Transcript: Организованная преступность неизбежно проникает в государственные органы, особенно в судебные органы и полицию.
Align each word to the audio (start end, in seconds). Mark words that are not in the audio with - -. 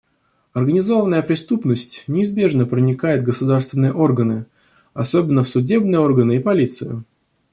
Организованная 0.53 1.21
преступность 1.21 2.05
неизбежно 2.07 2.65
проникает 2.65 3.21
в 3.21 3.25
государственные 3.25 3.93
органы, 3.93 4.47
особенно 4.95 5.43
в 5.43 5.47
судебные 5.49 5.99
органы 5.99 6.37
и 6.37 6.39
полицию. 6.39 7.03